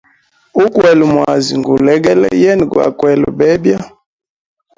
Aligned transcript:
Ukwela 0.65 1.03
mwazi 1.13 1.53
ngulegele, 1.59 2.27
yena 2.41 2.65
gwa 2.71 2.85
kwele 2.97 3.25
bebya. 3.37 3.79